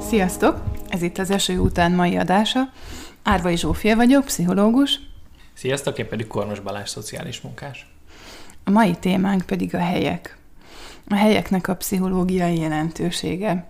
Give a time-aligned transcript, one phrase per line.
[0.00, 0.62] Sziasztok!
[0.88, 2.60] Ez itt az eső után mai adása.
[3.22, 5.00] Árvai Zsófia vagyok, pszichológus.
[5.52, 7.86] Sziasztok, én pedig Kornos Balázs, szociális munkás.
[8.64, 10.38] A mai témánk pedig a helyek.
[11.08, 13.68] A helyeknek a pszichológiai jelentősége.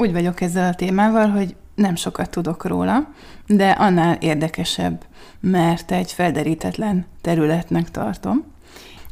[0.00, 3.08] Úgy vagyok ezzel a témával, hogy nem sokat tudok róla,
[3.46, 5.04] de annál érdekesebb,
[5.40, 8.44] mert egy felderítetlen területnek tartom.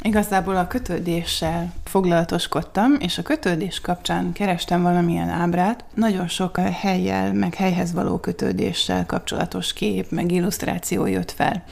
[0.03, 5.85] Igazából a kötődéssel foglalatoskodtam, és a kötődés kapcsán kerestem valamilyen ábrát.
[5.95, 11.65] Nagyon sok helyjel, meg helyhez való kötődéssel kapcsolatos kép, meg illusztráció jött fel.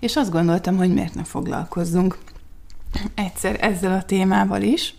[0.00, 2.18] És azt gondoltam, hogy miért ne foglalkozzunk
[3.14, 4.94] egyszer ezzel a témával is.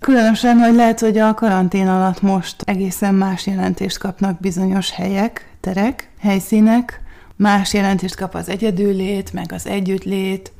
[0.00, 6.10] Különösen, hogy lehet, hogy a karantén alatt most egészen más jelentést kapnak bizonyos helyek, terek,
[6.18, 7.00] helyszínek,
[7.36, 10.52] más jelentést kap az egyedüllét, meg az együttlét,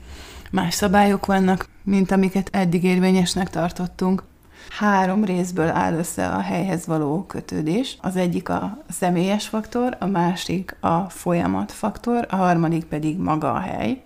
[0.50, 4.22] más szabályok vannak, mint amiket eddig érvényesnek tartottunk.
[4.68, 7.98] Három részből áll össze a helyhez való kötődés.
[8.00, 13.58] Az egyik a személyes faktor, a másik a folyamat faktor, a harmadik pedig maga a
[13.58, 14.02] hely.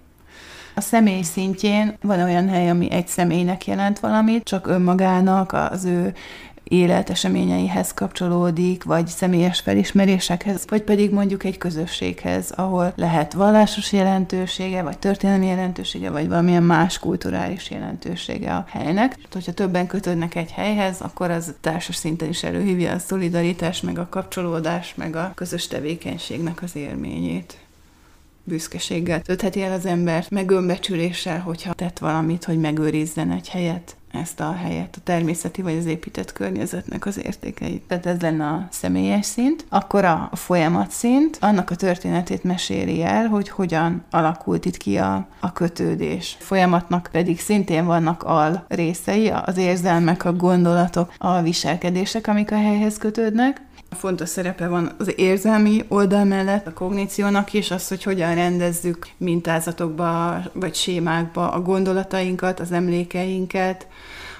[0.74, 6.14] A személy szintjén van olyan hely, ami egy személynek jelent valamit, csak önmagának, az ő
[6.64, 14.98] életeseményeihez kapcsolódik, vagy személyes felismerésekhez, vagy pedig mondjuk egy közösséghez, ahol lehet vallásos jelentősége, vagy
[14.98, 19.16] történelmi jelentősége, vagy valamilyen más kulturális jelentősége a helynek.
[19.32, 24.08] Hogyha többen kötődnek egy helyhez, akkor az társas szinten is előhívja a szolidaritás, meg a
[24.10, 27.63] kapcsolódás, meg a közös tevékenységnek az élményét
[28.44, 34.40] büszkeséggel töltheti el az embert, meg önbecsüléssel, hogyha tett valamit, hogy megőrizzen egy helyet, ezt
[34.40, 37.82] a helyet, a természeti vagy az épített környezetnek az értékeit.
[37.82, 39.64] Tehát ez lenne a személyes szint.
[39.68, 45.26] Akkor a folyamat szint, annak a történetét meséli el, hogy hogyan alakult itt ki a,
[45.40, 46.36] a kötődés.
[46.38, 52.98] Folyamatnak pedig szintén vannak al részei, az érzelmek, a gondolatok, a viselkedések, amik a helyhez
[52.98, 53.60] kötődnek,
[53.94, 60.38] Fontos szerepe van az érzelmi oldal mellett a kogníciónak is, az, hogy hogyan rendezzük mintázatokba
[60.52, 63.86] vagy sémákba a gondolatainkat, az emlékeinket,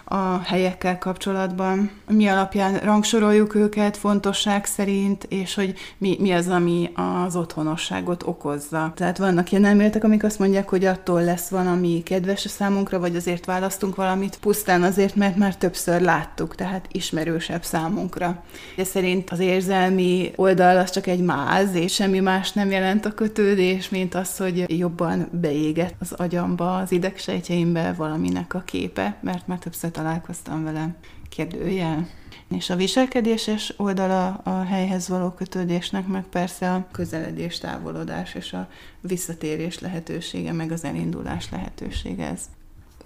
[0.05, 6.91] a helyekkel kapcsolatban, mi alapján rangsoroljuk őket fontosság szerint, és hogy mi, mi az, ami
[7.25, 8.93] az otthonosságot okozza.
[8.97, 13.17] Tehát vannak ilyen elméletek, amik azt mondják, hogy attól lesz valami kedves a számunkra, vagy
[13.17, 18.43] azért választunk valamit, pusztán azért, mert már többször láttuk, tehát ismerősebb számunkra.
[18.77, 23.15] De szerint az érzelmi oldal az csak egy máz, és semmi más nem jelent a
[23.15, 29.59] kötődés, mint az, hogy jobban beégett az agyamba, az idegsejtjeimbe valaminek a képe, mert már
[29.59, 30.95] többször találkoztam vele.
[31.29, 32.09] Kérdőjel.
[32.49, 38.69] És a viselkedéses oldala a helyhez való kötődésnek, meg persze a közeledés, távolodás és a
[39.01, 42.41] visszatérés lehetősége, meg az elindulás lehetősége ez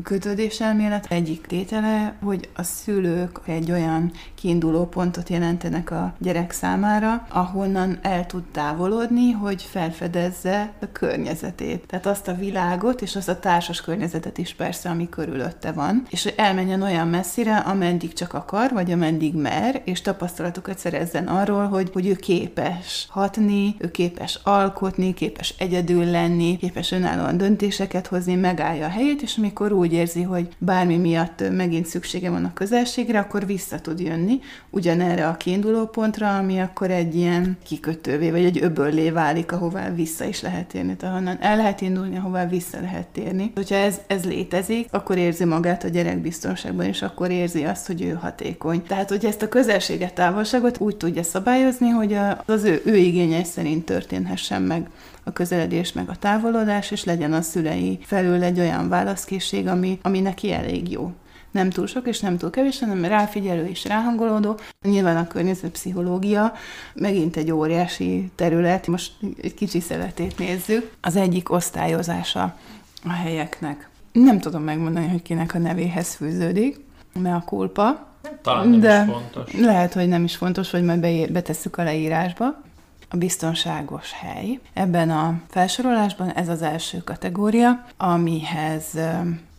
[0.02, 7.98] kötődéselmélet egyik tétele, hogy a szülők egy olyan kiinduló pontot jelentenek a gyerek számára, ahonnan
[8.02, 11.86] el tud távolodni, hogy felfedezze a környezetét.
[11.86, 16.22] Tehát azt a világot, és azt a társas környezetet is persze, ami körülötte van, és
[16.22, 21.90] hogy elmenjen olyan messzire, ameddig csak akar, vagy ameddig mer, és tapasztalatokat szerezzen arról, hogy,
[21.92, 28.86] hogy ő képes hatni, ő képes alkotni, képes egyedül lenni, képes önállóan döntéseket hozni, megállja
[28.86, 33.18] a helyét, és amikor úgy úgy érzi, hogy bármi miatt megint szüksége van a közelségre,
[33.18, 34.40] akkor vissza tud jönni
[34.70, 40.24] ugyanerre a kiinduló pontra, ami akkor egy ilyen kikötővé, vagy egy öböllé válik, ahová vissza
[40.24, 40.96] is lehet térni.
[40.96, 43.52] Tehát honnan el lehet indulni, ahová vissza lehet térni.
[43.54, 48.02] Hogyha ez, ez létezik, akkor érzi magát a gyerek biztonságban, és akkor érzi azt, hogy
[48.02, 48.82] ő hatékony.
[48.82, 53.84] Tehát, hogy ezt a közelséget, távolságot úgy tudja szabályozni, hogy az ő, ő igényei szerint
[53.84, 54.88] történhessen meg
[55.28, 60.20] a közeledés meg a távolodás, és legyen a szülei felül egy olyan válaszkészség, ami, ami
[60.20, 61.12] neki elég jó
[61.50, 64.58] nem túl sok és nem túl kevés, hanem ráfigyelő és ráhangolódó.
[64.82, 66.52] Nyilván a környezetpszichológia
[66.94, 69.12] megint egy óriási terület, most
[69.42, 70.92] egy kicsi szeletét nézzük.
[71.00, 72.56] Az egyik osztályozása
[73.04, 73.88] a helyeknek.
[74.12, 76.80] Nem tudom megmondani, hogy kinek a nevéhez fűződik,
[77.12, 78.06] mert a kulpa.
[78.42, 79.52] Talán nem de is fontos.
[79.52, 82.62] Lehet, hogy nem is fontos, vagy majd betesszük a leírásba
[83.08, 84.60] a biztonságos hely.
[84.72, 88.98] Ebben a felsorolásban ez az első kategória, amihez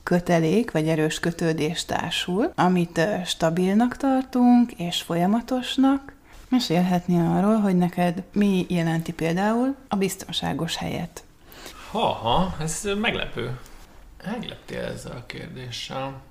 [0.03, 6.13] kötelék vagy erős kötődés társul, amit stabilnak tartunk és folyamatosnak.
[6.49, 11.23] Mesélhetni arról, hogy neked mi jelenti például a biztonságos helyet.
[11.91, 13.59] Ha-ha, ez meglepő.
[14.25, 16.21] Megleptél ezzel a kérdéssel.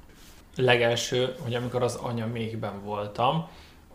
[0.57, 3.49] Legelső, hogy amikor az anya méhben voltam,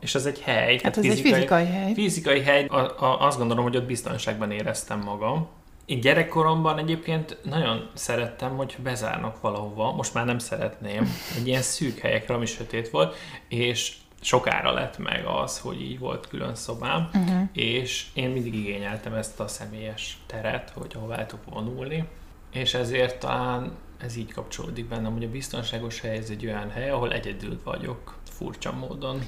[0.04, 0.80] és ez egy hely.
[0.84, 1.94] Hát ez fizikai, egy fizikai hely.
[1.94, 5.48] Fizikai hely, a, a, azt gondolom, hogy ott biztonságban éreztem magam.
[5.86, 11.08] Én gyerekkoromban egyébként nagyon szerettem, hogy bezárnak valahova, most már nem szeretném,
[11.38, 13.16] egy ilyen szűk helyekre, ami sötét volt,
[13.48, 17.42] és sokára lett meg az, hogy így volt külön szobám, uh-huh.
[17.54, 22.08] és én mindig igényeltem ezt a személyes teret, hogy ahol el tudok vonulni,
[22.54, 23.72] és ezért talán
[24.04, 28.16] ez így kapcsolódik bennem, hogy a biztonságos hely ez egy olyan hely, ahol egyedül vagyok,
[28.30, 29.22] furcsa módon.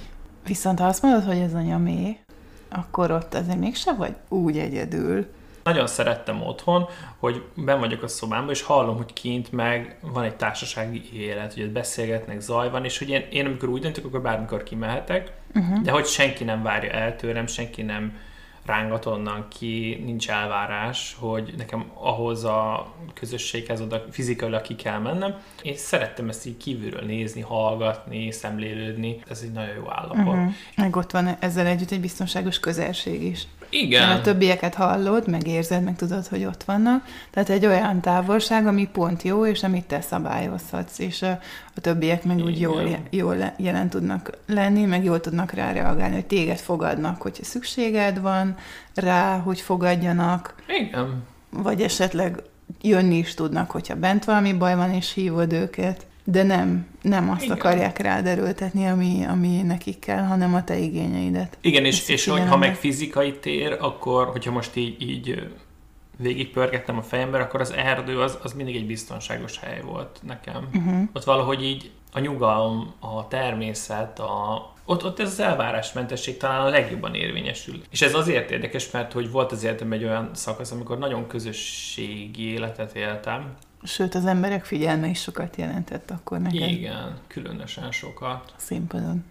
[0.46, 2.18] Viszont ha azt mondod, hogy ez a nyomé,
[2.70, 5.28] akkor ott azért mégse vagy úgy egyedül.
[5.64, 6.86] Nagyon szerettem otthon,
[7.18, 11.64] hogy ben vagyok a szobámban, és hallom, hogy kint meg van egy társasági élet, hogy
[11.64, 15.82] ott beszélgetnek, zaj van, és hogy én, én amikor úgy döntök, akkor bármikor kimehetek, uh-huh.
[15.82, 18.18] de hogy senki nem várja el tőlem, senki nem
[18.66, 25.36] rángat onnan ki, nincs elvárás, hogy nekem ahhoz a közösséghez oda fizikailag ki kell mennem.
[25.62, 29.20] Én szerettem ezt így kívülről nézni, hallgatni, szemlélődni.
[29.30, 30.34] Ez egy nagyon jó állapot.
[30.34, 30.54] Uh-huh.
[30.76, 33.48] Meg ott van ezzel együtt egy biztonságos közelség is.
[33.70, 34.08] Igen.
[34.08, 37.06] Mert a többieket hallod, meg érzed, meg tudod, hogy ott vannak.
[37.32, 41.40] Tehát egy olyan távolság, ami pont jó, és amit te szabályozhatsz, és a,
[41.76, 46.26] a többiek meg úgy jól, jól jelen tudnak lenni, meg jól tudnak rá reagálni, hogy
[46.26, 48.56] téged fogadnak, hogyha szükséged van
[48.94, 50.56] rá, hogy fogadjanak.
[50.80, 51.24] Igen.
[51.50, 52.42] Vagy esetleg
[52.82, 57.44] jönni is tudnak, hogyha bent valami baj van, és hívod őket de nem, nem azt
[57.44, 57.56] Igen.
[57.56, 61.58] akarják rád erőltetni, ami, ami nekik kell, hanem a te igényeidet.
[61.62, 65.50] Igen, és, és ha meg fizikai tér, akkor, hogyha most így, így
[66.18, 70.68] végigpörgettem a fejembe, akkor az erdő az, az mindig egy biztonságos hely volt nekem.
[70.74, 71.02] Uh-huh.
[71.14, 76.70] Ott valahogy így a nyugalom, a természet, a, ott, ott ez az elvárásmentesség talán a
[76.70, 77.82] legjobban érvényesül.
[77.90, 82.52] És ez azért érdekes, mert hogy volt az életem egy olyan szakasz, amikor nagyon közösségi
[82.52, 83.56] életet éltem,
[83.86, 86.70] Sőt, az emberek figyelme is sokat jelentett akkor neked.
[86.70, 88.54] Igen, különösen sokat.
[88.58, 89.26] A színpadon.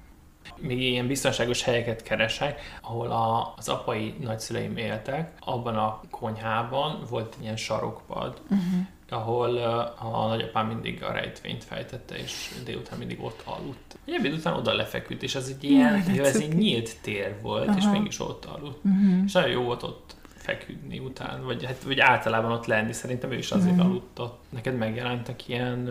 [0.57, 7.37] Még ilyen biztonságos helyeket keresek, ahol a, az apai nagyszüleim éltek, abban a konyhában volt
[7.41, 8.87] ilyen sarokpad, uh-huh.
[9.09, 9.57] ahol
[9.99, 13.99] a nagyapám mindig a rejtvényt fejtette, és délután mindig ott aludt.
[14.05, 17.69] Egy ebéd után oda lefeküdt, és az egy ilyen, Jaj, ez egy nyílt tér volt,
[17.69, 17.79] Aha.
[17.79, 18.85] és mégis ott aludt.
[18.85, 19.25] Uh-huh.
[19.25, 22.93] És nagyon jó volt ott feküdni után, vagy, hát, vagy általában ott lenni.
[22.93, 23.81] Szerintem ő is azért mm.
[23.81, 24.45] aludt ott.
[24.49, 25.89] Neked megjelentek ilyen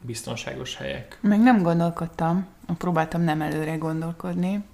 [0.00, 1.18] biztonságos helyek?
[1.20, 2.46] Meg nem gondolkodtam,
[2.78, 4.64] próbáltam nem előre gondolkodni.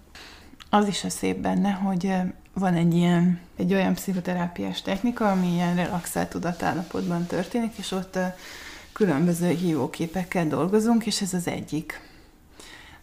[0.71, 2.13] Az is a szép benne, hogy
[2.53, 8.19] van egy ilyen, egy olyan pszichoterápiás technika, ami ilyen relaxált tudatállapotban történik, és ott
[8.93, 12.01] különböző hívóképekkel dolgozunk, és ez az egyik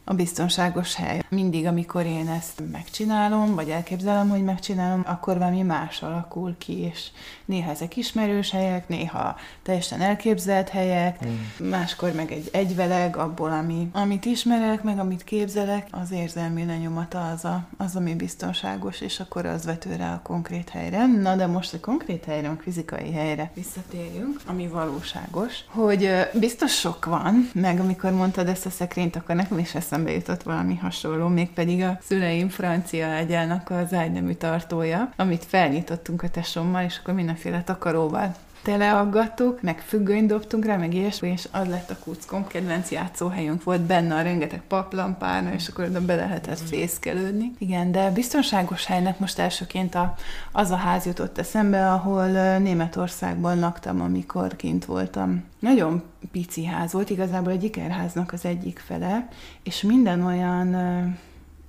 [0.05, 1.21] a biztonságos hely.
[1.29, 7.07] Mindig, amikor én ezt megcsinálom, vagy elképzelem, hogy megcsinálom, akkor valami más alakul ki, és
[7.45, 11.67] néha ezek ismerős helyek, néha teljesen elképzelt helyek, mm.
[11.69, 17.45] máskor meg egy egyveleg abból, ami, amit ismerek, meg amit képzelek, az érzelmi lenyomata az,
[17.45, 21.05] a, az, ami biztonságos, és akkor az vető rá a konkrét helyre.
[21.05, 27.05] Na, de most a konkrét helyre, a fizikai helyre visszatérjünk, ami valóságos, hogy biztos sok
[27.05, 31.27] van, meg amikor mondtad ezt a szekrényt, akkor nekem is ezt eszembe jutott valami hasonló,
[31.27, 37.63] mégpedig a szüleim francia ágyának az ágynemű tartója, amit felnyitottunk a tesommal, és akkor mindenféle
[37.63, 43.63] takaróval teleaggattuk, meg függönyt dobtunk rá, meg ilyesmi, és az lett a kuckom, kedvenc játszóhelyünk
[43.63, 46.65] volt benne a rengeteg paplampárna, és akkor oda be lehetett mm.
[46.65, 47.51] fészkelődni.
[47.57, 50.15] Igen, de biztonságos helynek most elsőként a,
[50.51, 55.43] az a ház jutott eszembe, ahol Németországban laktam, amikor kint voltam.
[55.59, 59.27] Nagyon pici ház volt, igazából egy ikerháznak az egyik fele,
[59.63, 60.75] és minden olyan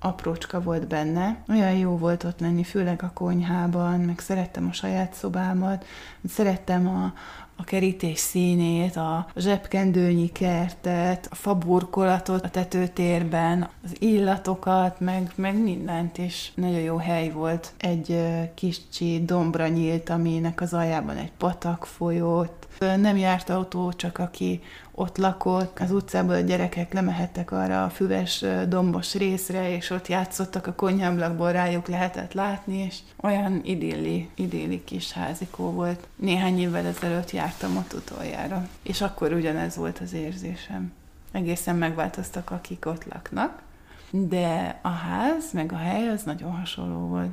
[0.04, 1.42] aprócska volt benne.
[1.48, 5.84] Olyan jó volt ott lenni, főleg a konyhában, meg szerettem a saját szobámat,
[6.28, 7.12] szerettem a,
[7.56, 16.18] a kerítés színét, a zsebkendőnyi kertet, a faburkolatot a tetőtérben, az illatokat, meg, meg mindent,
[16.18, 17.72] és nagyon jó hely volt.
[17.78, 18.20] Egy
[18.54, 24.62] kicsi dombra nyílt, aminek az aljában egy patak folyott, nem járt autó, csak aki
[24.92, 30.66] ott lakott, az utcából a gyerekek lemehettek arra a füves dombos részre, és ott játszottak
[30.66, 36.06] a konyháblakból, rájuk lehetett látni, és olyan idilli, idilli kis házikó volt.
[36.16, 40.92] Néhány évvel ezelőtt jártam ott utoljára, és akkor ugyanez volt az érzésem.
[41.32, 43.62] Egészen megváltoztak, akik ott laknak,
[44.10, 47.30] de a ház, meg a hely az nagyon hasonló volt.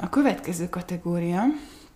[0.00, 1.42] A következő kategória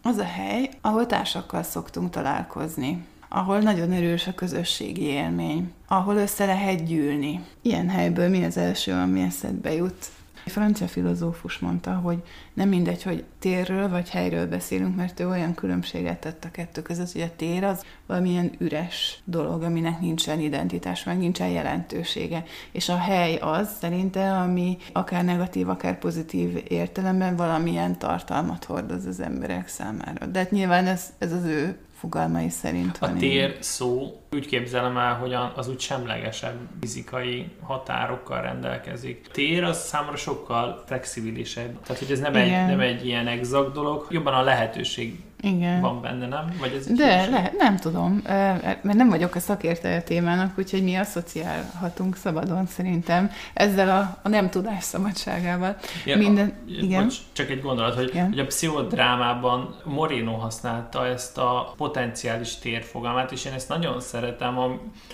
[0.03, 6.45] az a hely, ahol társakkal szoktunk találkozni ahol nagyon erős a közösségi élmény, ahol össze
[6.45, 7.45] lehet gyűlni.
[7.63, 10.11] Ilyen helyből mi az első, ami eszedbe jut?
[10.47, 12.23] A francia filozófus mondta, hogy
[12.55, 17.13] nem mindegy, hogy térről vagy helyről beszélünk, mert ő olyan különbséget tett a kettő között,
[17.13, 22.45] hogy a tér az valamilyen üres dolog, aminek nincsen identitás, meg nincsen jelentősége.
[22.73, 29.21] És a hely az szerinte, ami akár negatív, akár pozitív értelemben valamilyen tartalmat hordoz az
[29.21, 30.27] emberek számára.
[30.27, 33.63] De hát nyilván ez, ez az ő fogalmai szerint A tér így.
[33.63, 39.27] szó úgy képzelem el, hogy az úgy semlegesebb fizikai határokkal rendelkezik.
[39.29, 41.83] A tér az számomra sokkal flexibilisebb.
[41.83, 45.81] Tehát, hogy ez nem, egy, nem egy ilyen exakt dolog, jobban a lehetőség igen.
[45.81, 46.57] van benne, nem?
[46.61, 50.95] Vagy ez De lehet, nem tudom, mert nem vagyok a szakértője a témának, úgyhogy mi
[50.95, 55.77] asszociálhatunk szabadon szerintem ezzel a, a nem tudás szabadságával.
[56.05, 57.03] Ja, Minden, a, igen.
[57.03, 58.29] Bocs, csak egy gondolat, hogy, igen.
[58.29, 64.59] hogy a pszichodrámában Moreno használta ezt a potenciális térfogalmát, és én ezt nagyon szeretem,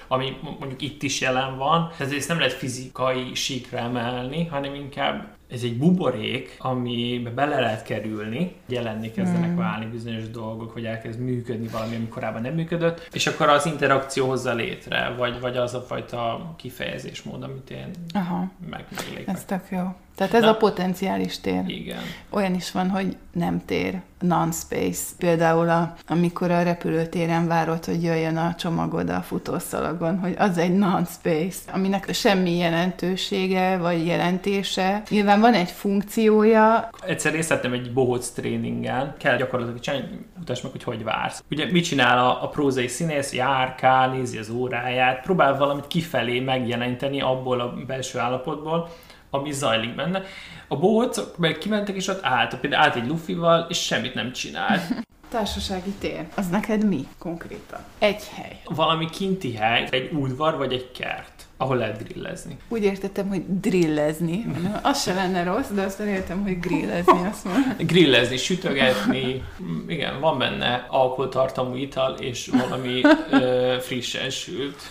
[0.09, 5.27] ami mondjuk itt is jelen van, tehát ezt nem lehet fizikai síkra emelni, hanem inkább
[5.53, 9.57] ez egy buborék, amibe bele lehet kerülni, jelenni kezdenek mm.
[9.57, 14.29] válni bizonyos dolgok, hogy elkezd működni valami, ami korábban nem működött, és akkor az interakció
[14.29, 18.51] hozza létre, vagy, vagy az a fajta kifejezésmód, amit én Aha.
[18.71, 19.35] meg, meglépek.
[19.35, 19.95] Ez tök jó.
[20.15, 21.63] Tehát ez Na, a potenciális tér.
[21.67, 22.03] Igen.
[22.31, 25.03] Olyan is van, hogy nem tér, non-space.
[25.19, 30.75] Például a, amikor a repülőtéren várod, hogy jöjjön a csomagod a futószalagon, hogy az egy
[30.75, 35.03] non-space, aminek semmi jelentősége vagy jelentése.
[35.09, 36.89] Nyilván van egy funkciója.
[37.07, 41.45] Egyszer részt vettem egy bohóc tréningen, kell gyakorlatilag csinálni, mutasd meg, hogy hogy vársz.
[41.51, 43.33] Ugye mit csinál a, a prózai színész?
[43.33, 48.89] Járkál, nézi az óráját, próbál valamit kifelé megjeleníteni abból a belső állapotból,
[49.35, 50.23] ami zajlik benne.
[50.69, 54.83] A bohócok meg kimentek, és ott állt, például állt egy lufival, és semmit nem csinált.
[55.31, 56.27] Társasági tér.
[56.35, 57.81] Az neked mi konkrétan?
[57.99, 58.61] Egy hely.
[58.65, 62.57] Valami kinti hely, egy udvar vagy egy kert ahol lehet grillezni.
[62.69, 64.47] Úgy értettem, hogy drillezni.
[64.83, 67.27] Az se lenne rossz, de azt értem, hogy grillezni.
[67.31, 67.47] Azt
[67.93, 69.45] grillezni, sütögetni.
[69.87, 74.91] Igen, van benne alkoholtartalmú ital, és valami ö, frissen sült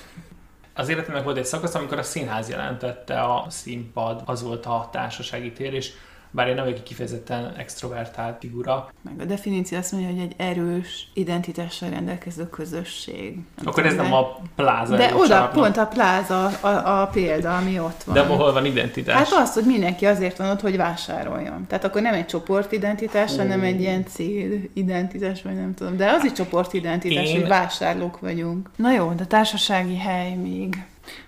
[0.82, 5.52] az életemnek volt egy szakasz, amikor a színház jelentette a színpad, az volt a társasági
[5.52, 5.94] tér, és
[6.32, 8.92] bár én nem vagyok egy kifejezetten extrovertált figura.
[9.02, 13.36] Meg a definíció azt mondja, hogy egy erős identitással rendelkező közösség.
[13.36, 15.52] Nem Akkor ez nem a pláza De oda csarnok.
[15.52, 18.16] pont a pláza a, a példa, ami ott van.
[18.16, 19.16] De hol van identitás?
[19.16, 21.68] Hát az, hogy mindenki azért van ott, hogy vásároljon.
[21.68, 25.98] Tehát akkor nem egy csoportidentitás, hanem egy ilyen célidentitás, vagy nem tudom.
[25.98, 27.40] De az is csoportidentitás, én...
[27.40, 28.70] hogy vásárlók vagyunk.
[28.76, 30.86] Na jó, de társasági hely még.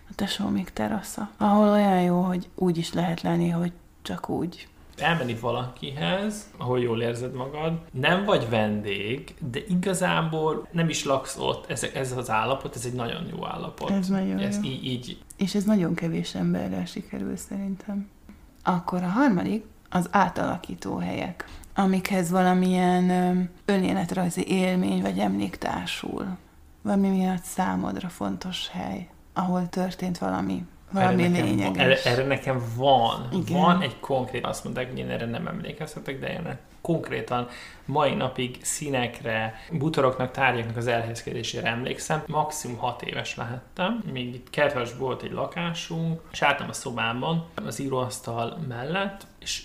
[0.09, 1.29] A tesó még terasza.
[1.37, 7.01] Ahol olyan jó, hogy úgy is lehet lenni, hogy csak úgy elmenni valakihez, ahol jól
[7.01, 12.75] érzed magad, nem vagy vendég, de igazából nem is laksz ott, ez, ez az állapot,
[12.75, 13.89] ez egy nagyon jó állapot.
[13.89, 14.69] Ez nagyon ez jó.
[14.69, 15.17] Így, így.
[15.37, 18.09] És ez nagyon kevés emberrel sikerül szerintem.
[18.63, 21.45] Akkor a harmadik az átalakító helyek,
[21.75, 26.37] amikhez valamilyen önéletrajzi élmény vagy emlék társul.
[26.81, 31.65] Valami miatt számodra fontos hely, ahol történt valami valami erre lényeges.
[31.65, 33.27] Nekem, erre, erre nekem van.
[33.31, 33.61] Igen.
[33.61, 37.47] Van egy konkrét, azt mondták, hogy én erre nem emlékezhetek, de én konkrétan
[37.85, 42.23] mai napig színekre, butoroknak, tárgyaknak az elhelyezkedésére emlékszem.
[42.27, 47.79] Maximum 6 éves lehettem, még itt kertves volt egy lakásunk, és álltam a szobámban az
[47.79, 49.63] íróasztal mellett, és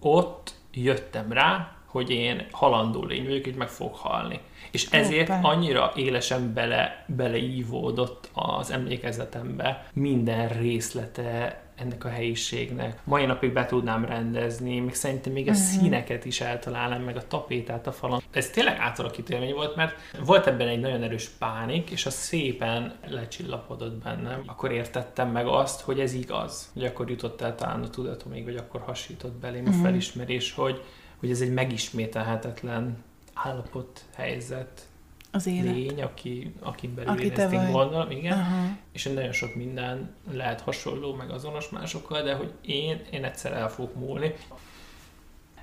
[0.00, 4.40] ott jöttem rá, hogy én halandó lény vagyok, hogy meg fog halni.
[4.70, 5.48] És ezért Opa.
[5.48, 13.00] annyira élesen bele, beleívódott az emlékezetembe minden részlete ennek a helyiségnek.
[13.04, 15.66] Mai napig be tudnám rendezni, még szerintem még a uh-huh.
[15.66, 18.22] színeket is eltalálnám, meg a tapétát a falon.
[18.30, 22.94] Ez tényleg átalakító élmény volt, mert volt ebben egy nagyon erős pánik, és az szépen
[23.06, 24.42] lecsillapodott bennem.
[24.46, 26.70] Akkor értettem meg azt, hogy ez igaz.
[26.74, 29.80] Hogy akkor jutott el talán a tudatomig, vagy akkor hasított belém uh-huh.
[29.80, 30.82] a felismerés, hogy,
[31.18, 32.96] hogy ez egy megismételhetetlen
[33.34, 34.88] állapot, helyzet,
[35.30, 35.74] az élet.
[35.74, 38.38] lény, aki, aki belül aki én ezt így gondolom, igen.
[38.38, 38.68] Uh-huh.
[38.92, 43.68] És nagyon sok minden lehet hasonló, meg azonos másokkal, de hogy én, én egyszer el
[43.68, 44.34] fogok múlni.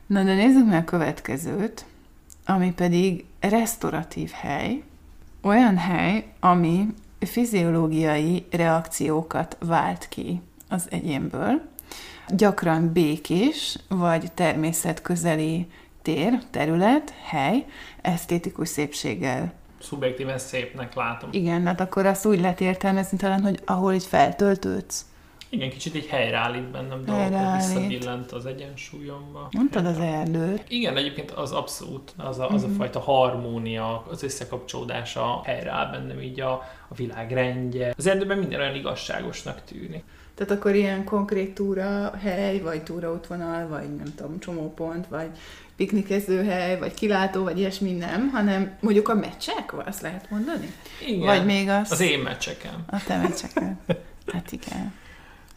[0.05, 1.85] Na de nézzük meg a következőt,
[2.45, 4.83] ami pedig restauratív hely.
[5.41, 6.85] Olyan hely, ami
[7.19, 11.61] fiziológiai reakciókat vált ki az egyénből.
[12.29, 15.67] Gyakran békés, vagy természetközeli
[16.01, 17.65] tér, terület, hely,
[18.01, 19.53] esztétikus szépséggel.
[19.79, 21.29] Szubjektíven szépnek látom.
[21.31, 25.05] Igen, hát akkor azt úgy lehet értelmezni talán, hogy ahol így feltöltődsz.
[25.49, 29.47] Igen, kicsit egy helyreállít bennem dolgokat, visszabillent az egyensúlyomba.
[29.51, 30.63] Mondtad az erdőt.
[30.67, 32.75] Igen, egyébként az abszolút, az a, az a mhm.
[32.75, 36.51] fajta harmónia, az összekapcsolódása helyreáll bennem így a,
[36.87, 37.93] a világ rendje.
[37.97, 40.03] Az erdőben minden olyan igazságosnak tűnik.
[40.35, 45.29] Tehát akkor ilyen konkrét túra hely, vagy túraútvonal, vagy nem tudom, csomópont, vagy
[45.75, 50.71] piknikezőhely, vagy kilátó, vagy ilyesmi nem, hanem mondjuk a meccsek, azt lehet mondani?
[51.07, 51.19] Igen.
[51.19, 51.91] Vagy még az...
[51.91, 52.83] Az én meccseken.
[52.87, 53.79] A te meccseken.
[54.33, 54.93] Hát igen.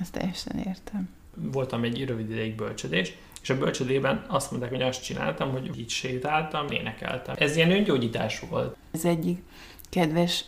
[0.01, 1.09] Ezt teljesen értem.
[1.35, 5.89] Voltam egy rövid ideig bölcsödés, és a bölcsödében azt mondták, hogy azt csináltam, hogy így
[5.89, 7.35] sétáltam, énekeltem.
[7.39, 8.77] Ez ilyen öngyógyítás volt.
[8.91, 9.43] Ez egyik
[9.91, 10.45] kedves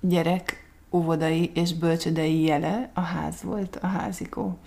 [0.00, 4.58] gyerek óvodai és bölcsödei jele a ház volt, a házikó.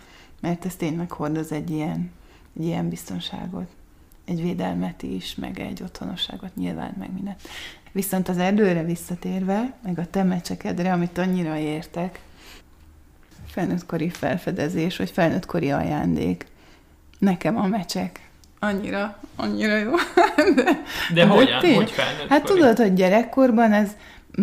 [0.42, 2.12] Mert ez tényleg hordoz egy ilyen,
[2.58, 3.68] egy ilyen biztonságot,
[4.26, 7.42] egy védelmet is, meg egy otthonosságot nyilván, meg mindent.
[7.92, 12.20] Viszont az erdőre visszatérve, meg a temecsekedre, amit annyira értek,
[13.48, 16.48] felnőttkori felfedezés, vagy felnőttkori ajándék.
[17.20, 18.30] Nekem a mecsek.
[18.60, 19.92] Annyira, annyira jó.
[20.56, 20.78] De,
[21.14, 21.60] de, hogyan?
[21.60, 21.76] Tény?
[21.76, 22.30] Hogy felnőttkori?
[22.30, 23.96] Hát tudod, hogy gyerekkorban ez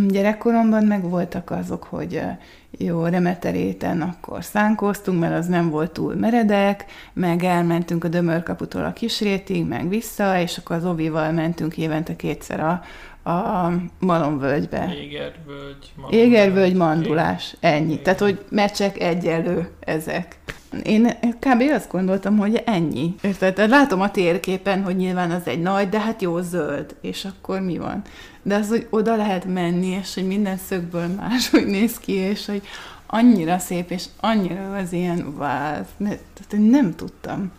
[0.08, 2.22] gyerekkoromban meg voltak azok, hogy
[2.70, 8.92] jó, remeteréten akkor szánkoztunk, mert az nem volt túl meredek, meg elmentünk a Dömörkaputól a
[8.92, 12.82] Kisrétig, meg vissza, és akkor az Ovival mentünk évente kétszer a,
[13.24, 14.94] a Malomvölgybe.
[14.94, 16.24] Égervölgy, Mandulás.
[16.24, 17.92] Égervölgy, mandulás, ennyi.
[17.92, 18.02] Igen.
[18.02, 20.38] Tehát, hogy mecsek egyelő ezek.
[20.82, 21.06] Én
[21.38, 21.62] kb.
[21.74, 23.14] azt gondoltam, hogy ennyi.
[23.22, 23.68] Érted?
[23.68, 26.96] Látom a térképen, hogy nyilván az egy nagy, de hát jó zöld.
[27.00, 28.02] És akkor mi van?
[28.42, 32.62] De az, hogy oda lehet menni, és hogy minden szögből máshogy néz ki, és hogy
[33.06, 35.86] annyira szép, és annyira az ilyen váz.
[35.98, 37.52] Tehát nem tudtam.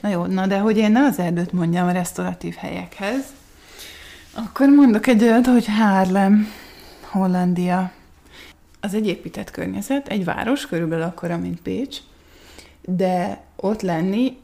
[0.00, 3.24] Na jó, na de hogy én ne az erdőt mondjam a restauratív helyekhez,
[4.36, 6.48] akkor mondok egy olyat, hogy Harlem,
[7.10, 7.92] Hollandia.
[8.80, 11.98] Az egy épített környezet, egy város, körülbelül akkora, mint Pécs,
[12.84, 14.38] de ott lenni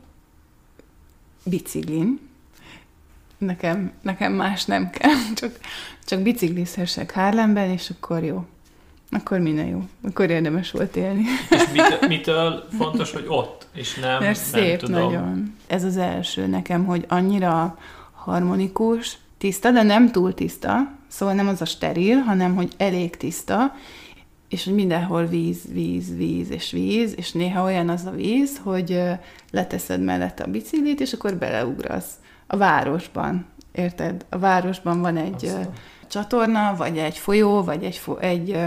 [1.45, 2.21] biciklin,
[3.39, 5.59] nekem, nekem más nem kell, csak,
[6.05, 8.45] csak biciklizhessek Harlemben, és akkor jó.
[9.11, 9.89] Akkor minden jó.
[10.09, 11.23] Akkor érdemes volt élni.
[11.51, 15.03] És mitől, mitől fontos, hogy ott, és nem, Mert szép nem tudom.
[15.03, 15.55] nagyon.
[15.67, 17.79] Ez az első nekem, hogy annyira
[18.13, 23.75] harmonikus, tiszta, de nem túl tiszta, szóval nem az a steril, hanem hogy elég tiszta,
[24.49, 29.03] és hogy mindenhol víz, víz, víz és víz, és néha olyan az a víz, hogy
[29.51, 32.11] leteszed mellette a biciklit, és akkor beleugrasz
[32.47, 33.47] a városban.
[33.73, 34.25] Érted?
[34.29, 35.69] A városban van egy Aztán.
[36.09, 38.59] csatorna, vagy egy folyó, vagy egy, fo- egy,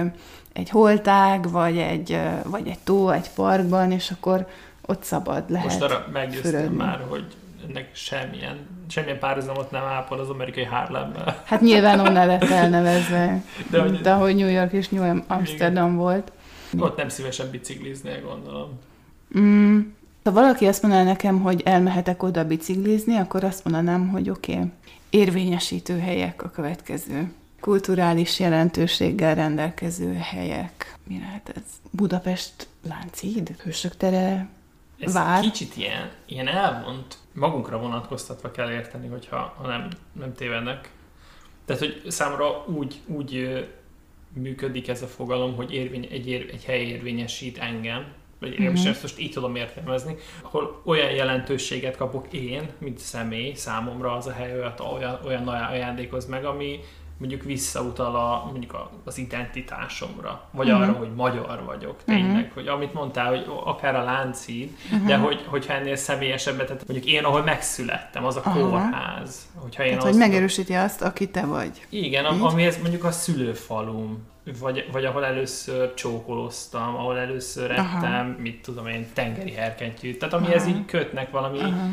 [0.53, 4.47] egy holtág, vagy egy, vagy egy tó, egy parkban, és akkor
[4.85, 7.25] ott szabad lehet Most arra meggyőztem már, hogy
[7.67, 11.43] ennek semmilyen, semmilyen párhuzamot nem ápol az amerikai Harlemmel.
[11.45, 13.43] Hát nyilván onnan lett elnevezve.
[13.69, 15.97] De, hogy, de hogy New York és New Amsterdam igen.
[15.97, 16.31] volt.
[16.79, 18.79] Ott nem szívesen bicikliznél, gondolom.
[19.39, 19.79] Mm,
[20.23, 24.71] ha valaki azt mondaná nekem, hogy elmehetek oda biciklizni, akkor azt mondanám, hogy oké, okay,
[25.09, 27.31] érvényesítő helyek a következő.
[27.59, 30.97] Kulturális jelentőséggel rendelkező helyek.
[31.07, 31.63] Mi lehet ez?
[31.91, 33.55] Budapest Lánchíd?
[33.63, 34.47] Hősök tere?
[34.99, 35.41] Ez vár.
[35.41, 40.91] kicsit ilyen, ilyen elvont, magunkra vonatkoztatva kell érteni, hogyha ha nem, nem tévednek.
[41.65, 43.65] Tehát, hogy számomra úgy, úgy
[44.33, 48.05] működik ez a fogalom, hogy érvény, egy, ér, egy hely érvényesít engem,
[48.39, 48.87] vagy én uh-huh.
[48.87, 54.31] ezt most így tudom értelmezni, ahol olyan jelentőséget kapok én, mint személy, számomra az a
[54.31, 56.79] hely olyan, olyan ajándékoz meg, ami,
[57.17, 60.81] mondjuk visszautal a, mondjuk az identitásomra, vagy uh-huh.
[60.81, 62.53] arra, hogy magyar vagyok tényleg, uh-huh.
[62.53, 65.07] hogy amit mondtál, hogy akár a láncid, uh-huh.
[65.07, 68.69] de hogy, hogyha ennél személyesebbet, tehát mondjuk én, ahol megszülettem, az a uh-huh.
[68.69, 69.47] kórház.
[69.55, 71.85] Hogyha én tehát, hogy megerősíti azt, aki te vagy.
[71.89, 72.41] Igen, Így?
[72.41, 74.27] amihez mondjuk a szülőfalum,
[74.59, 78.41] vagy, vagy ahol először csókoloztam, ahol először ettem, uh-huh.
[78.41, 80.77] mit tudom én, tengeri herkentyűt, tehát amihez uh-huh.
[80.77, 81.89] így kötnek valami, uh-huh.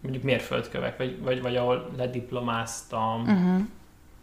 [0.00, 3.62] mondjuk mérföldkövek, vagy, vagy, vagy ahol lediplomáztam, uh-huh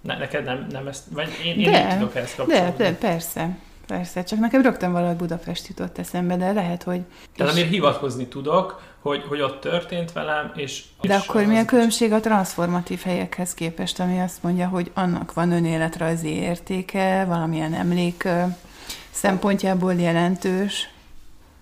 [0.02, 2.74] ne, neked nem, nem ezt, vagy én, én de, tudok ezt kapcsolódni.
[2.78, 3.50] De, de, persze.
[3.88, 7.02] Persze, csak nekem rögtön valahogy Budapest jutott eszembe, de lehet, hogy...
[7.36, 10.84] Tehát amire hivatkozni tudok, hogy, hogy ott történt velem, és...
[11.02, 15.34] De és akkor mi a különbség a transformatív helyekhez képest, ami azt mondja, hogy annak
[15.34, 18.28] van önéletrajzi értéke, valamilyen emlék
[19.12, 20.90] szempontjából jelentős,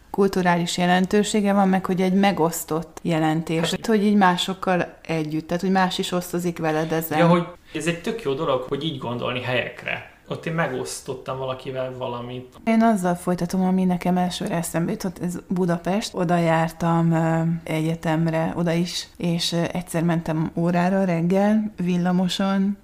[0.09, 5.71] kulturális jelentősége van, meg hogy egy megosztott jelentés, hát, hogy így másokkal együtt, tehát hogy
[5.71, 7.17] más is osztozik veled ezen.
[7.17, 10.17] Ja, hogy ez egy tök jó dolog, hogy így gondolni helyekre.
[10.27, 12.55] Ott én megosztottam valakivel valamit.
[12.63, 16.13] Én azzal folytatom, ami nekem elsőre eszembe jutott, ez Budapest.
[16.13, 17.13] Oda jártam
[17.63, 22.77] egyetemre, oda is, és egyszer mentem órára reggel, villamoson,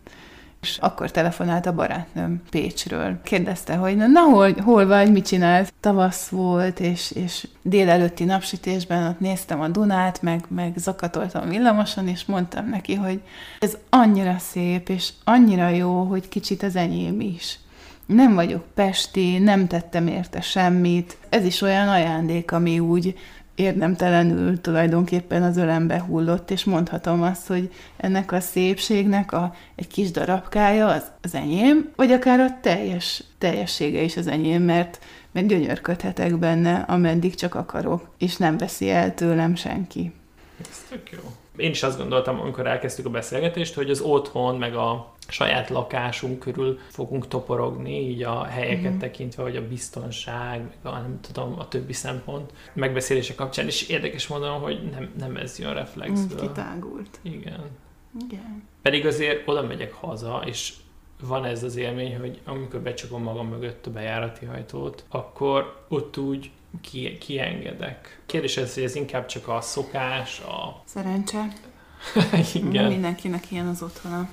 [0.66, 3.22] és akkor telefonált a barátnőm Pécsről.
[3.24, 5.74] Kérdezte, hogy na, na hol, hol vagy, mit csinálsz?
[5.80, 12.26] Tavasz volt, és, és délelőtti napsütésben ott néztem a Dunát, meg, meg zakatoltam villamoson, és
[12.26, 13.22] mondtam neki, hogy
[13.60, 17.60] ez annyira szép, és annyira jó, hogy kicsit az enyém is.
[18.06, 21.18] nem vagyok pesti, nem tettem érte semmit.
[21.30, 23.16] Ez is olyan ajándék, ami úgy
[23.56, 30.12] érdemtelenül tulajdonképpen az ölembe hullott, és mondhatom azt, hogy ennek a szépségnek a, egy kis
[30.12, 35.00] darabkája az, az enyém, vagy akár a teljes, teljessége is az enyém, mert,
[35.32, 40.12] mert gyönyörködhetek benne, ameddig csak akarok, és nem veszi el tőlem senki.
[40.60, 41.20] Ez tök jó.
[41.58, 46.40] Én is azt gondoltam, amikor elkezdtük a beszélgetést, hogy az otthon, meg a saját lakásunk
[46.40, 49.00] körül fogunk toporogni, így a helyeket mm-hmm.
[49.00, 54.28] tekintve, vagy a biztonság, meg a nem tudom, a többi szempont megbeszélése kapcsán, és érdekes
[54.28, 56.40] mondanom, hogy nem, nem ez jön reflexből.
[56.40, 57.20] Kitágult.
[57.22, 57.64] Igen.
[58.28, 58.64] Igen.
[58.82, 60.74] Pedig azért oda megyek haza, és
[61.22, 66.52] van ez az élmény, hogy amikor becsakom magam mögött a bejárati hajtót, akkor ott úgy
[66.82, 68.22] ki, kiengedek.
[68.26, 70.82] Kérdés ez, hogy ez inkább csak a szokás, a...
[70.86, 71.48] Szerencse.
[72.54, 72.88] Igen.
[72.88, 74.30] Mindenkinek ilyen az otthona.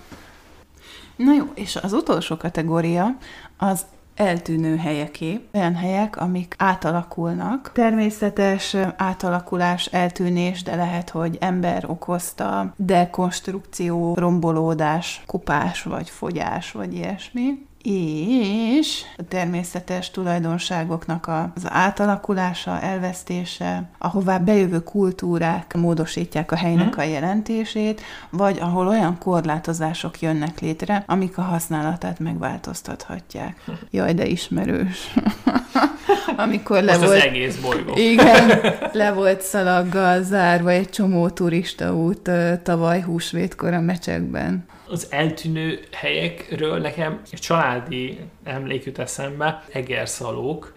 [1.16, 3.16] Na jó, és az utolsó kategória
[3.56, 7.70] az eltűnő helyeké, olyan helyek, amik átalakulnak.
[7.74, 17.66] Természetes átalakulás, eltűnés, de lehet, hogy ember okozta dekonstrukció, rombolódás, kupás vagy fogyás, vagy ilyesmi
[17.82, 28.00] és a természetes tulajdonságoknak az átalakulása, elvesztése, ahová bejövő kultúrák módosítják a helynek a jelentését,
[28.30, 33.64] vagy ahol olyan korlátozások jönnek létre, amik a használatát megváltoztathatják.
[33.90, 34.98] Jaj, de ismerős.
[36.36, 37.18] Amikor le Most volt...
[37.18, 37.92] az egész bolygó.
[37.96, 38.60] Igen,
[38.92, 42.30] le volt szalaggal zárva egy csomó turista út
[42.62, 50.74] tavaly húsvétkor a mecsekben az eltűnő helyekről nekem egy családi emlék jut eszembe, Egerszalók,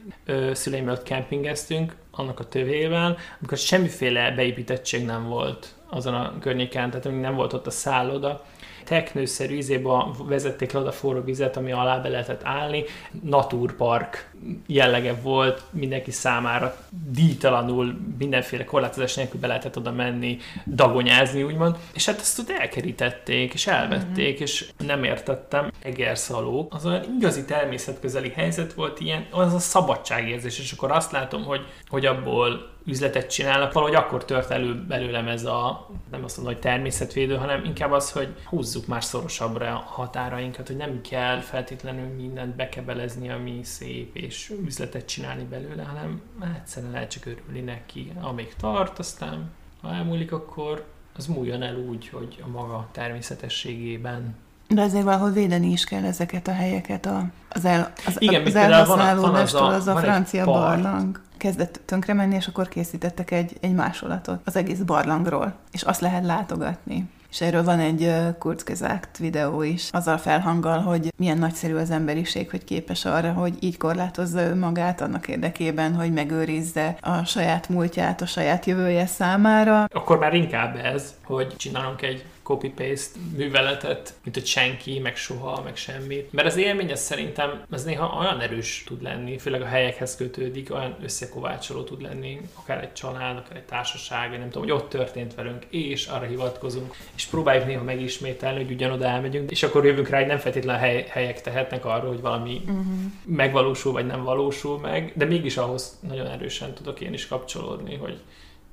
[0.51, 7.35] szüleimmel kempingeztünk, annak a tövével, amikor semmiféle beépítettség nem volt azon a környéken, tehát nem
[7.35, 8.45] volt ott a szálloda,
[8.83, 12.83] teknőszerű izéba vezették le oda forró vizet, ami alá be lehetett állni.
[13.23, 14.31] Naturpark
[14.65, 16.75] jellege volt mindenki számára,
[17.11, 21.77] díjtalanul, mindenféle korlátozás nélkül be lehetett oda menni, dagonyázni, úgymond.
[21.93, 24.43] És hát ezt ott elkerítették, és elvették, mm-hmm.
[24.43, 25.71] és nem értettem.
[25.81, 31.43] Egerszaló, az olyan igazi természetközeli helyzet volt, ilyen, az a szabadságérzés, és akkor azt látom,
[31.43, 36.53] hogy, hogy abból üzletet csinálnak, valahogy akkor tört elő belőlem ez a, nem azt mondom,
[36.53, 42.07] hogy természetvédő, hanem inkább az, hogy húzzuk már szorosabbra a határainkat, hogy nem kell feltétlenül
[42.07, 44.34] mindent bekebelezni, ami szép, és
[44.65, 46.21] üzletet csinálni belőle, hanem
[46.55, 52.07] egyszerűen lehet csak örülni neki, amíg tart, aztán ha elmúlik, akkor az múljon el úgy,
[52.07, 54.35] hogy a maga természetességében
[54.67, 58.55] de azért valahol védeni is kell ezeket a helyeket a, az, el, az, Igen, az
[58.55, 61.21] elhasználódástól, az a, az a francia barlang.
[61.37, 66.25] Kezdett tönkre menni, és akkor készítettek egy, egy másolatot az egész barlangról, és azt lehet
[66.25, 67.09] látogatni.
[67.35, 72.63] És erről van egy kurzgesagt videó is, azzal felhanggal, hogy milyen nagyszerű az emberiség, hogy
[72.63, 78.25] képes arra, hogy így korlátozza ő magát annak érdekében, hogy megőrizze a saját múltját, a
[78.25, 79.83] saját jövője számára.
[79.93, 85.75] Akkor már inkább ez, hogy csinálunk egy copy-paste műveletet, mint hogy senki, meg soha, meg
[85.75, 86.27] semmi.
[86.31, 90.73] Mert az élmény ez szerintem ez néha olyan erős tud lenni, főleg a helyekhez kötődik,
[90.73, 95.35] olyan összekovácsoló tud lenni, akár egy család, akár egy társaság, nem tudom, hogy ott történt
[95.35, 100.17] velünk, és arra hivatkozunk, és próbáljuk néha megismételni, hogy ugyanoda elmegyünk, és akkor jövünk rá,
[100.17, 102.85] hogy nem feltétlenül hely, helyek tehetnek arról, hogy valami uh-huh.
[103.25, 108.19] megvalósul, vagy nem valósul meg, de mégis ahhoz nagyon erősen tudok én is kapcsolódni, hogy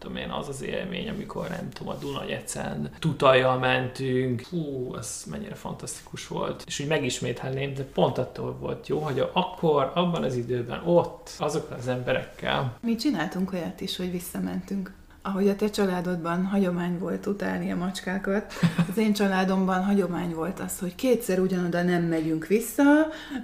[0.02, 5.54] tudom én, az az élmény, amikor nem tudom, a Dunajecen tutajjal mentünk, hú, az mennyire
[5.54, 6.62] fantasztikus volt.
[6.66, 11.76] És úgy megismételném, de pont attól volt jó, hogy akkor, abban az időben, ott, azokkal
[11.76, 12.76] az emberekkel.
[12.80, 18.52] Mi csináltunk olyat is, hogy visszamentünk ahogy a te családodban hagyomány volt utálni a macskákat,
[18.90, 22.82] az én családomban hagyomány volt az, hogy kétszer ugyanoda nem megyünk vissza,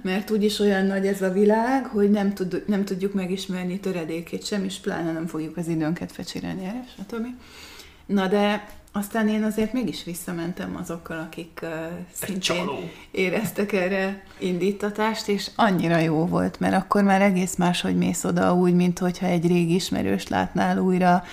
[0.01, 4.63] mert úgyis olyan nagy ez a világ, hogy nem, tud, nem tudjuk megismerni töredékét sem,
[4.63, 7.25] és pláne nem fogjuk az időnket fecsérelni erre, stb.
[8.05, 11.69] Na de aztán én azért mégis visszamentem azokkal, akik uh,
[12.13, 12.69] szintén
[13.11, 18.73] éreztek erre indítatást, és annyira jó volt, mert akkor már egész máshogy mész oda úgy,
[18.73, 21.23] mint hogyha egy régi ismerős látnál újra,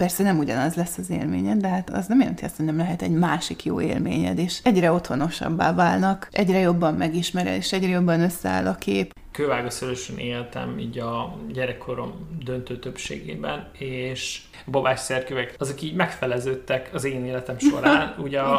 [0.00, 3.02] Persze nem ugyanaz lesz az élményed, de hát az nem jelenti azt, hogy nem lehet
[3.02, 8.66] egy másik jó élményed, és egyre otthonosabbá válnak, egyre jobban megismered, és egyre jobban összeáll
[8.66, 9.14] a kép.
[9.32, 12.12] Kővágószörösen éltem így a gyerekkorom
[12.44, 18.14] döntő többségében, és babás szerkövek, azok így megfeleződtek az én életem során.
[18.24, 18.54] Ugye a,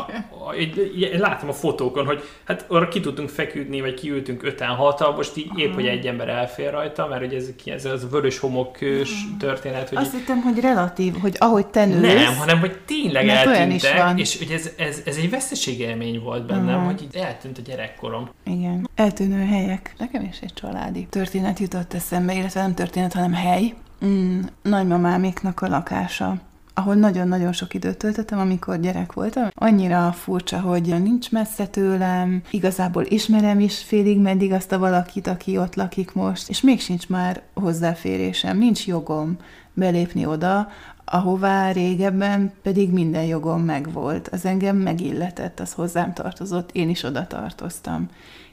[0.48, 4.70] a, így, így, látom a fotókon, hogy hát arra ki tudtunk feküdni, vagy kiültünk öten
[4.70, 8.40] hatal, most így épp, hogy egy ember elfér rajta, mert hogy ez, ez az vörös
[8.40, 9.90] homokkős történet.
[9.90, 12.14] Hogy Azt hittem, hogy relatív, hogy ahogy te nősz.
[12.14, 16.86] Nem, hanem hogy tényleg eltűntek, és hogy ez, ez, ez egy veszteségélmény volt bennem, uh-huh.
[16.86, 18.30] hogy itt eltűnt a gyerekkorom.
[18.44, 19.94] Igen, eltűnő helyek.
[19.98, 23.74] Nekem is egy családi történet jutott eszembe, illetve nem történet, hanem hely.
[24.06, 26.40] Mm, nagymamáméknak a lakása
[26.74, 29.48] ahol nagyon-nagyon sok időt töltöttem, amikor gyerek voltam.
[29.54, 35.58] Annyira furcsa, hogy nincs messze tőlem, igazából ismerem is félig meddig azt a valakit, aki
[35.58, 39.38] ott lakik most, és még sincs már hozzáférésem, nincs jogom
[39.74, 40.68] belépni oda,
[41.06, 44.28] ahová régebben pedig minden jogom megvolt.
[44.28, 48.08] Az engem megilletett, az hozzám tartozott, én is oda tartoztam.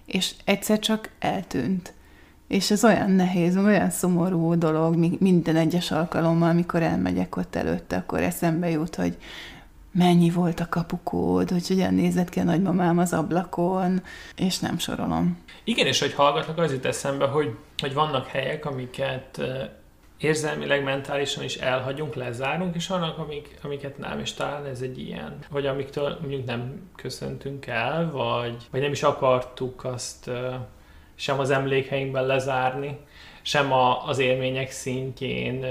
[0.06, 1.92] És egyszer csak eltűnt.
[2.48, 8.20] És ez olyan nehéz, olyan szomorú dolog, minden egyes alkalommal, amikor elmegyek ott előtte, akkor
[8.20, 9.16] eszembe jut, hogy
[9.92, 14.02] mennyi volt a kapukód, hogy hogyan nézett ki a nagymamám az ablakon,
[14.36, 15.38] és nem sorolom.
[15.64, 19.40] Igen, és hogy hallgatlak, az jut eszembe, hogy, hogy vannak helyek, amiket
[20.18, 25.38] érzelmileg, mentálisan is elhagyunk, lezárunk, és vannak, amik, amiket nem, és talán ez egy ilyen,
[25.50, 30.30] vagy amiktől mondjuk nem köszöntünk el, vagy, vagy nem is akartuk azt
[31.18, 32.96] sem az emlékeinkben lezárni,
[33.42, 35.64] sem a, az élmények szintjén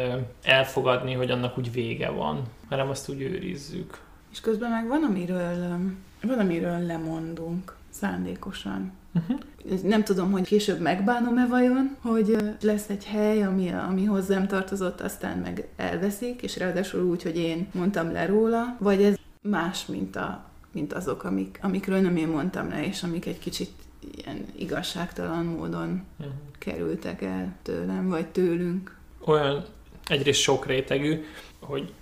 [0.43, 3.99] elfogadni, hogy annak úgy vége van, hanem azt úgy őrizzük.
[4.31, 5.77] És közben meg van, amiről,
[6.21, 8.91] van, amiről lemondunk szándékosan.
[9.13, 9.39] Uh-huh.
[9.83, 15.37] Nem tudom, hogy később megbánom-e vajon, hogy lesz egy hely, ami, ami hozzám tartozott, aztán
[15.37, 20.45] meg elveszik, és ráadásul úgy, hogy én mondtam le róla, vagy ez más, mint, a,
[20.71, 23.71] mint azok, amik, amikről nem én mondtam le, és amik egy kicsit
[24.15, 26.33] ilyen igazságtalan módon uh-huh.
[26.57, 28.97] kerültek el tőlem, vagy tőlünk.
[29.25, 29.65] Olyan
[30.05, 31.23] egyrészt sok rétegű,
[31.59, 31.93] hogy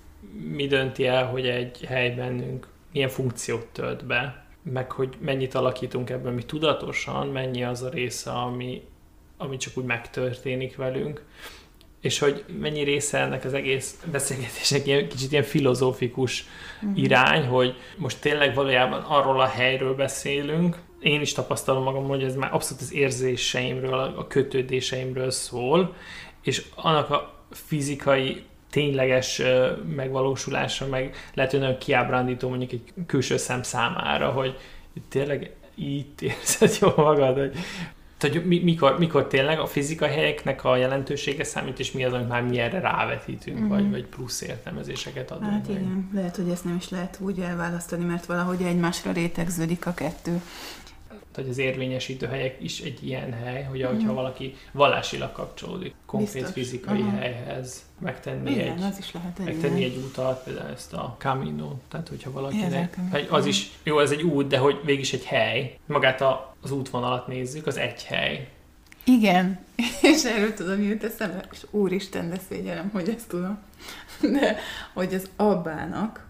[0.55, 6.09] mi dönti el, hogy egy hely bennünk milyen funkciót tölt be, meg hogy mennyit alakítunk
[6.09, 8.81] ebben mi tudatosan, mennyi az a része, ami,
[9.37, 11.23] ami csak úgy megtörténik velünk,
[12.01, 16.45] és hogy mennyi része ennek az egész beszélgetésnek ilyen, kicsit ilyen filozófikus
[16.81, 16.99] uh-huh.
[16.99, 22.35] irány, hogy most tényleg valójában arról a helyről beszélünk, én is tapasztalom magam, hogy ez
[22.35, 25.95] már abszolút az érzéseimről, a kötődéseimről szól,
[26.41, 29.41] és annak a fizikai tényleges
[29.95, 34.57] megvalósulása, meg lehet, hogy nagyon kiábrándító mondjuk egy külső szem számára, hogy
[35.09, 37.55] tényleg így érzed jól magad, hogy,
[38.19, 42.43] hogy mikor, mikor tényleg a fizikai helyeknek a jelentősége számít, és mi az, amit már
[42.43, 43.67] mi erre rávetítünk, mm-hmm.
[43.67, 45.51] vagy, vagy plusz értelmezéseket adunk.
[45.51, 45.75] Hát meg.
[45.75, 50.41] igen, lehet, hogy ezt nem is lehet úgy elválasztani, mert valahogy egymásra rétegződik a kettő
[51.35, 54.05] hogy az érvényesítő helyek is egy ilyen hely, hogy uh-huh.
[54.05, 56.51] ha valaki vallásilag kapcsolódik konkrét Biztos.
[56.51, 57.19] fizikai uh-huh.
[57.19, 61.73] helyhez, megtenni Igen, egy, az is lehet egy megtenni egy utat, például ezt a Camino,
[61.89, 65.25] tehát hogyha valakinek, hogy az is, jó, ez egy út, de hogy végig is egy
[65.25, 68.49] hely, magát a, az útvonalat nézzük, az egy hely.
[69.03, 69.59] Igen,
[70.11, 73.57] és erről tudom jut eszembe, és úristen, de szégyellem, hogy ezt tudom,
[74.39, 74.57] de
[74.93, 76.25] hogy az Abbának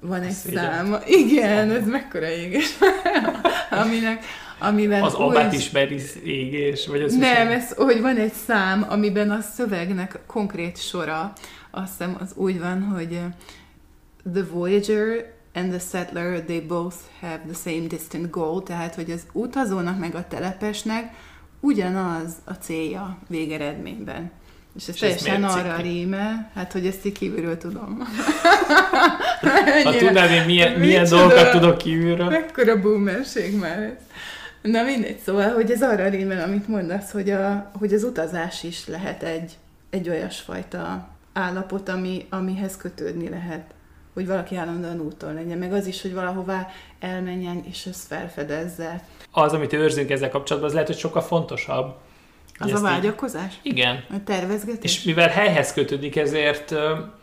[0.00, 0.98] van egy száma.
[1.06, 2.78] Igen, ez mekkora éges,
[3.82, 4.24] aminek
[4.58, 6.86] amiben az abát ismeri égés?
[6.86, 11.32] Vagy az nem, ez, hogy van egy szám, amiben a szövegnek konkrét sora,
[11.70, 17.40] azt hiszem az úgy van, hogy uh, The Voyager and the settler, they both have
[17.52, 21.14] the same distant goal, tehát hogy az utazónak meg a telepesnek
[21.60, 24.30] ugyanaz a célja végeredményben.
[24.76, 27.98] És ez és teljesen arra ríme, hát hogy ezt így kívülről tudom.
[29.84, 32.28] ha tudnád, én milyen, milyen dolgokat tudok kívülről.
[32.28, 33.92] Mekkora boomerség már ez.
[34.66, 38.86] Na mindegy, szóval, hogy ez arra rímel, amit mondasz, hogy, a, hogy az utazás is
[38.86, 39.56] lehet egy,
[39.90, 43.74] egy olyasfajta állapot, ami, amihez kötődni lehet.
[44.14, 46.68] Hogy valaki állandóan úton legyen, meg az is, hogy valahová
[47.00, 49.02] elmenjen, és ezt felfedezze.
[49.30, 51.96] Az, amit őrzünk ezzel kapcsolatban, az lehet, hogy sokkal fontosabb.
[52.58, 53.54] Az a vágyakozás?
[53.62, 54.04] Így, igen.
[54.10, 54.96] A tervezgetés?
[54.96, 56.74] És mivel helyhez kötődik, ezért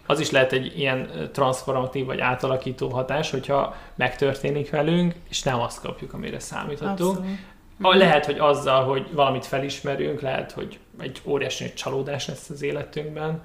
[0.05, 5.81] az is lehet egy ilyen transformatív vagy átalakító hatás, hogyha megtörténik velünk, és nem azt
[5.81, 7.17] kapjuk, amire számítottunk.
[7.17, 7.37] Abszolút.
[7.77, 7.97] Mhm.
[7.97, 13.41] Lehet, hogy azzal, hogy valamit felismerünk, lehet, hogy egy óriási nagy csalódás lesz az életünkben.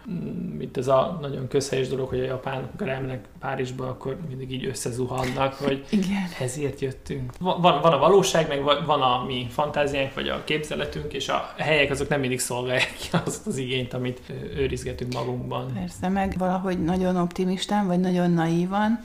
[0.59, 5.55] Mint ez a nagyon közhelyes dolog, hogy a japánok elmennek Párizsba, akkor mindig így összezuhannak,
[5.55, 6.29] hogy Igen.
[6.41, 7.33] ezért jöttünk.
[7.39, 11.91] Van, van a valóság, meg van a mi fantáziánk, vagy a képzeletünk, és a helyek
[11.91, 14.21] azok nem mindig szolgálják ki azt az igényt, amit
[14.57, 15.73] őrizgetünk magunkban.
[15.75, 19.01] Persze, meg valahogy nagyon optimistán, vagy nagyon naívan,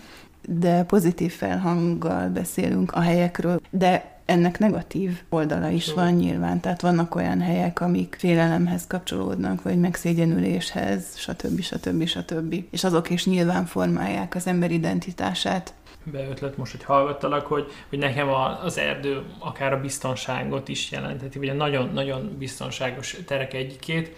[0.47, 7.15] de pozitív felhanggal beszélünk a helyekről, de ennek negatív oldala is van nyilván, tehát vannak
[7.15, 11.61] olyan helyek, amik félelemhez kapcsolódnak, vagy megszégyenüléshez, stb.
[11.61, 12.05] stb.
[12.05, 12.63] stb.
[12.71, 18.29] És azok is nyilván formálják az ember identitását beötlet most, hogy hallgattalak, hogy, hogy nekem
[18.29, 24.15] a, az erdő akár a biztonságot is jelentheti, vagy a nagyon-nagyon biztonságos terek egyikét,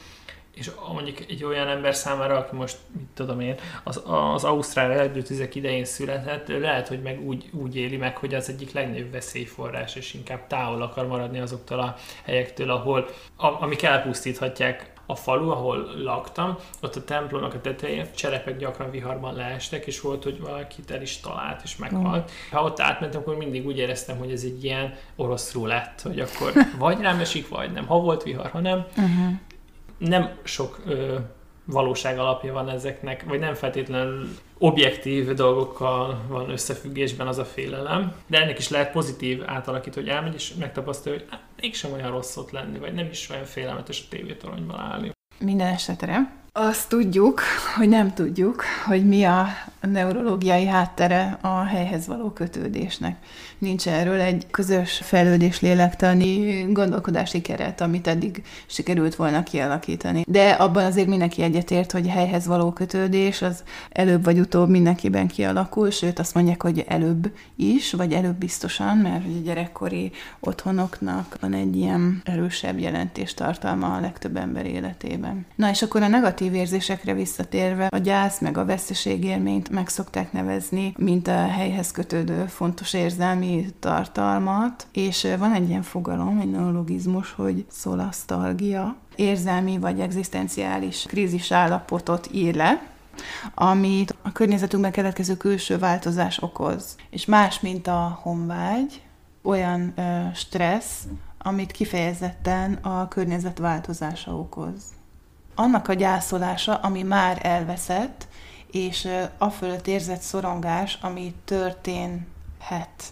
[0.56, 5.56] és mondjuk egy olyan ember számára, aki most, mit tudom én, az, az Ausztrál erdőtüzek
[5.56, 10.14] idején született, lehet, hogy meg úgy, úgy éli meg, hogy az egyik legnagyobb veszélyforrás, és
[10.14, 16.58] inkább távol akar maradni azoktól a helyektől, ahol, a, amik elpusztíthatják a falu, ahol laktam,
[16.82, 21.20] ott a templomnak a tetején cserepek gyakran viharban leestek, és volt, hogy valaki el is
[21.20, 22.32] talált, és meghalt.
[22.32, 22.34] Mm.
[22.52, 26.54] Ha ott átmentem, akkor mindig úgy éreztem, hogy ez egy ilyen orosz lett, hogy akkor
[26.78, 27.86] vagy rám esik, vagy nem.
[27.86, 28.86] Ha volt vihar, ha nem.
[28.98, 29.34] Uh-huh.
[29.98, 31.18] Nem sok ö,
[31.66, 34.28] valóság alapja van ezeknek, vagy nem feltétlenül
[34.58, 40.34] objektív dolgokkal van összefüggésben az a félelem, de ennek is lehet pozitív átalakító, hogy elmegy
[40.34, 44.10] és megtapasztalja, hogy hát, mégsem olyan rossz ott lenni, vagy nem is olyan félelmetes a
[44.10, 45.12] tévétoronyban állni.
[45.40, 47.42] Minden esetre azt tudjuk,
[47.78, 49.48] hogy nem tudjuk, hogy mi a
[49.90, 53.16] neurológiai háttere a helyhez való kötődésnek.
[53.58, 60.24] Nincs erről egy közös fejlődés lélektani gondolkodási keret, amit eddig sikerült volna kialakítani.
[60.28, 65.90] De abban azért mindenki egyetért, hogy helyhez való kötődés az előbb vagy utóbb mindenkiben kialakul,
[65.90, 71.76] sőt azt mondják, hogy előbb is, vagy előbb biztosan, mert a gyerekkori otthonoknak van egy
[71.76, 75.46] ilyen erősebb jelentéstartalma a legtöbb ember életében.
[75.56, 80.94] Na és akkor a negatív érzésekre visszatérve, a gyász meg a veszteségélményt meg szokták nevezni,
[80.98, 87.66] mint a helyhez kötődő fontos érzelmi tartalmat, és van egy ilyen fogalom, egy neologizmus, hogy
[87.70, 92.82] szolasztalgia, érzelmi vagy egzisztenciális krízis állapotot ír le,
[93.54, 96.96] amit a környezetünkben keletkező külső változás okoz.
[97.10, 99.02] És más, mint a honvágy,
[99.42, 100.02] olyan ö,
[100.34, 101.04] stressz,
[101.38, 104.84] amit kifejezetten a környezet változása okoz.
[105.56, 108.28] Annak a gyászolása, ami már elveszett,
[108.76, 109.08] és
[109.38, 113.04] a fölött érzett szorongás, ami történhet.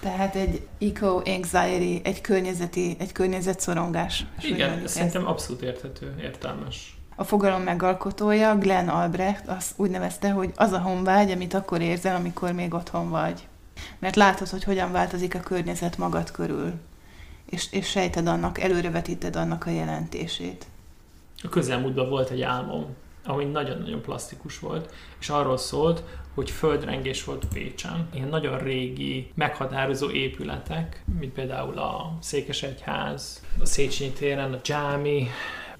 [0.00, 4.26] Tehát egy eco-anxiety, egy környezeti, egy környezet-szorongás.
[4.42, 5.30] Igen, szerintem ezt.
[5.30, 6.98] abszolút érthető, értelmes.
[7.16, 12.16] A fogalom megalkotója, Glenn Albrecht, azt úgy nevezte, hogy az a honvágy, amit akkor érzel,
[12.16, 13.46] amikor még otthon vagy.
[13.98, 16.72] Mert látod, hogy hogyan változik a környezet magad körül.
[17.46, 20.66] És, és sejted annak, előrevetíted annak a jelentését.
[21.42, 22.86] A közelmúltban volt egy álmom,
[23.24, 26.02] ami nagyon-nagyon plastikus volt, és arról szólt,
[26.34, 28.08] hogy földrengés volt Pécsen.
[28.14, 35.28] Ilyen nagyon régi, meghatározó épületek, mint például a Székesegyház, a Széchenyi téren, a Dzsámi,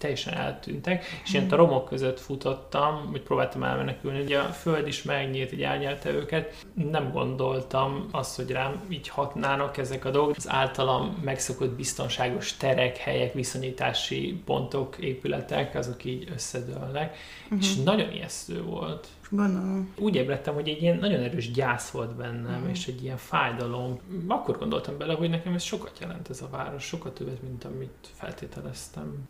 [0.01, 4.21] teljesen eltűntek, és ilyen a romok között futottam, hogy próbáltam elmenekülni.
[4.21, 6.67] Ugye a föld is megnyílt, így elnyelte őket.
[6.75, 10.37] Nem gondoltam azt, hogy rám így hatnának ezek a dolgok.
[10.37, 17.17] Az általam megszokott biztonságos terek, helyek, viszonyítási pontok, épületek, azok így összedőlnek.
[17.45, 17.59] Uh-huh.
[17.61, 17.85] És mhm.
[17.85, 19.09] nagyon ijesztő volt.
[19.31, 19.95] Gondolom.
[19.99, 22.69] Úgy ébredtem, hogy egy ilyen nagyon erős gyász volt bennem, mm.
[22.69, 23.99] és egy ilyen fájdalom.
[24.27, 28.09] Akkor gondoltam bele, hogy nekem ez sokat jelent ez a város, sokat többet, mint amit
[28.15, 29.29] feltételeztem.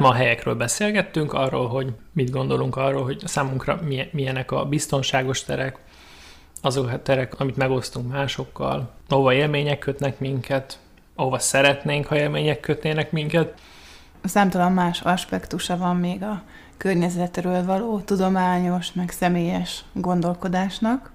[0.00, 5.78] Ma a helyekről beszélgettünk, arról, hogy mit gondolunk arról, hogy számunkra milyenek a biztonságos terek,
[6.60, 10.78] azok a terek, amit megosztunk másokkal, ahova élmények kötnek minket,
[11.14, 13.60] ahova szeretnénk, ha élmények kötnének minket.
[14.24, 16.42] Számtalan más aspektusa van még a
[16.76, 21.12] környezetről való tudományos, meg személyes gondolkodásnak,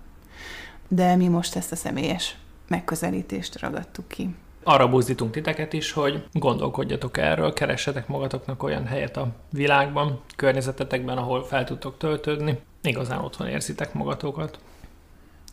[0.88, 2.36] de mi most ezt a személyes
[2.67, 9.28] megközelítést ragadtuk ki arra buzdítunk titeket is, hogy gondolkodjatok erről, keressetek magatoknak olyan helyet a
[9.49, 14.60] világban, környezetetekben, ahol fel tudtok töltődni, igazán otthon érzitek magatokat.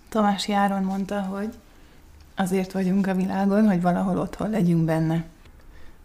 [0.09, 1.48] Tamás Járon mondta, hogy
[2.37, 5.25] azért vagyunk a világon, hogy valahol otthon legyünk benne.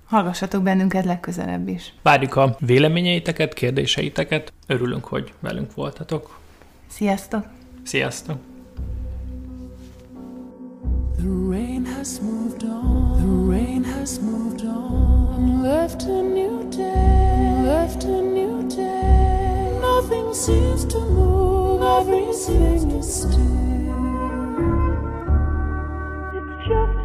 [0.06, 1.94] Hallgassatok bennünket legközelebb is.
[2.02, 4.54] Várjuk a véleményeiteket, kérdéseiteket.
[4.68, 6.40] Örülünk, hogy velünk voltatok.
[6.88, 7.46] Sziasztok!
[7.84, 8.57] Sziasztok!
[11.18, 13.20] The rain has moved on.
[13.20, 15.64] The rain has moved on.
[15.64, 17.62] Left a new day.
[17.64, 19.80] Left a new day.
[19.82, 21.82] Nothing seems to move.
[21.82, 23.34] Everything is still.
[26.38, 26.97] It's just.